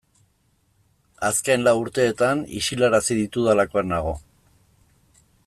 [1.27, 4.17] Azken lau urteetan isilarazi ditudalakoan nago.